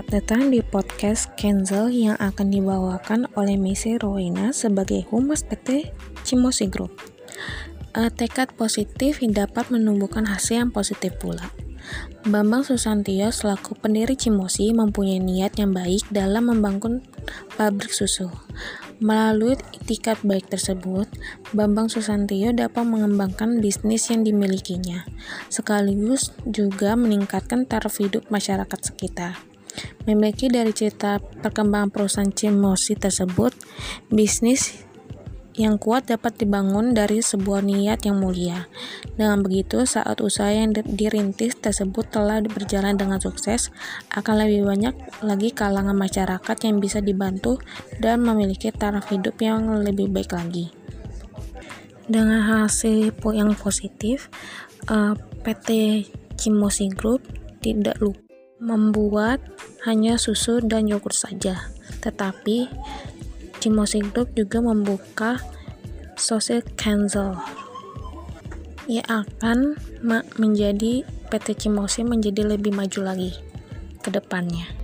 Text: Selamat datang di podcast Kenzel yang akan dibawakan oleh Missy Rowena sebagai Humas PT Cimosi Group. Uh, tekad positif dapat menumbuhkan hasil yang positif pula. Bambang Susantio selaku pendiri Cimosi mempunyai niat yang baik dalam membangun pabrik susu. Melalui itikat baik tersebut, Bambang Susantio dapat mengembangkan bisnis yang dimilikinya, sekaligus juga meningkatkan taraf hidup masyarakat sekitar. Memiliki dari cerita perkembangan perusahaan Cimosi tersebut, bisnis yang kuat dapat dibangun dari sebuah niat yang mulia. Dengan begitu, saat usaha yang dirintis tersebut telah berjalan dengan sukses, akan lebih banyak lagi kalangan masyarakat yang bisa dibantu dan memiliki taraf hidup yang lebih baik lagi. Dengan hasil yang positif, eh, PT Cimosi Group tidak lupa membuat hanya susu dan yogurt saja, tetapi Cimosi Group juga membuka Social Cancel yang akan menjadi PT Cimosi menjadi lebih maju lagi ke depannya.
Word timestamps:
Selamat 0.00 0.16
datang 0.16 0.48
di 0.48 0.64
podcast 0.64 1.28
Kenzel 1.36 1.92
yang 1.92 2.16
akan 2.16 2.48
dibawakan 2.48 3.28
oleh 3.36 3.60
Missy 3.60 4.00
Rowena 4.00 4.48
sebagai 4.48 5.04
Humas 5.12 5.44
PT 5.44 5.92
Cimosi 6.24 6.72
Group. 6.72 6.96
Uh, 7.92 8.08
tekad 8.08 8.48
positif 8.56 9.20
dapat 9.20 9.68
menumbuhkan 9.68 10.24
hasil 10.24 10.56
yang 10.56 10.72
positif 10.72 11.12
pula. 11.20 11.52
Bambang 12.24 12.64
Susantio 12.64 13.28
selaku 13.28 13.76
pendiri 13.76 14.16
Cimosi 14.16 14.72
mempunyai 14.72 15.20
niat 15.20 15.60
yang 15.60 15.76
baik 15.76 16.08
dalam 16.08 16.48
membangun 16.48 17.04
pabrik 17.60 17.92
susu. 17.92 18.32
Melalui 19.04 19.60
itikat 19.84 20.24
baik 20.24 20.48
tersebut, 20.48 21.12
Bambang 21.52 21.92
Susantio 21.92 22.56
dapat 22.56 22.88
mengembangkan 22.88 23.60
bisnis 23.60 24.08
yang 24.08 24.24
dimilikinya, 24.24 25.04
sekaligus 25.52 26.32
juga 26.48 26.96
meningkatkan 26.96 27.68
taraf 27.68 28.00
hidup 28.00 28.24
masyarakat 28.32 28.80
sekitar. 28.80 29.49
Memiliki 30.08 30.48
dari 30.48 30.72
cerita 30.72 31.20
perkembangan 31.20 31.92
perusahaan 31.92 32.32
Cimosi 32.32 32.96
tersebut, 32.96 33.52
bisnis 34.08 34.90
yang 35.60 35.76
kuat 35.76 36.08
dapat 36.08 36.40
dibangun 36.40 36.96
dari 36.96 37.20
sebuah 37.20 37.60
niat 37.60 38.08
yang 38.08 38.16
mulia. 38.16 38.70
Dengan 39.18 39.44
begitu, 39.44 39.82
saat 39.84 40.22
usaha 40.24 40.48
yang 40.48 40.72
dirintis 40.72 41.58
tersebut 41.58 42.08
telah 42.08 42.40
berjalan 42.40 42.96
dengan 42.96 43.20
sukses, 43.20 43.68
akan 44.14 44.46
lebih 44.46 44.64
banyak 44.64 44.94
lagi 45.20 45.52
kalangan 45.52 45.92
masyarakat 45.92 46.56
yang 46.64 46.80
bisa 46.80 47.04
dibantu 47.04 47.60
dan 48.00 48.24
memiliki 48.24 48.72
taraf 48.72 49.12
hidup 49.12 49.36
yang 49.42 49.68
lebih 49.84 50.08
baik 50.08 50.32
lagi. 50.32 50.72
Dengan 52.10 52.42
hasil 52.42 53.14
yang 53.36 53.54
positif, 53.54 54.32
eh, 54.90 55.14
PT 55.44 55.68
Cimosi 56.40 56.88
Group 56.90 57.22
tidak 57.60 58.00
lupa 58.00 58.29
membuat 58.60 59.40
hanya 59.88 60.20
susu 60.20 60.60
dan 60.60 60.84
yogurt 60.84 61.16
saja, 61.16 61.72
tetapi 62.04 62.68
Cimosi 63.60 64.04
Group 64.04 64.36
juga 64.36 64.60
membuka 64.60 65.40
Social 66.20 66.60
Cancel 66.76 67.40
yang 68.84 69.06
akan 69.08 69.80
menjadi 70.36 71.04
PT 71.32 71.66
Cimosi 71.66 72.04
menjadi 72.04 72.44
lebih 72.44 72.76
maju 72.76 73.00
lagi 73.06 73.32
ke 74.04 74.12
depannya. 74.12 74.79